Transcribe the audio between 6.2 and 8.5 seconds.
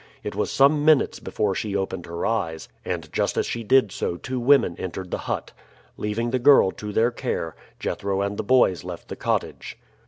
the girl to their care, Jethro and the